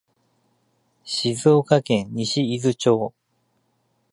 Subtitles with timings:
[1.03, 3.13] 静岡県西伊豆町